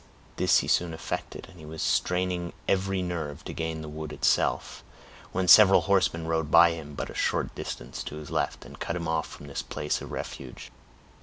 This 0.37 0.57
he 0.61 0.67
soon 0.67 0.95
effected, 0.95 1.47
and 1.47 1.59
he 1.59 1.65
was 1.67 1.83
straining 1.83 2.53
every 2.67 3.03
nerve 3.03 3.43
to 3.43 3.53
gain 3.53 3.83
the 3.83 3.87
wood 3.87 4.11
itself, 4.11 4.83
when 5.31 5.47
several 5.47 5.81
horsemen 5.81 6.25
rode 6.25 6.49
by 6.49 6.71
him 6.71 6.95
but 6.95 7.11
a 7.11 7.13
short 7.13 7.53
distance 7.53 8.03
on 8.11 8.17
his 8.17 8.31
left, 8.31 8.65
and 8.65 8.79
cut 8.79 8.95
him 8.95 9.07
off 9.07 9.27
from 9.27 9.45
this 9.45 9.61
place 9.61 10.01
of 10.01 10.11
refuge. 10.11 10.71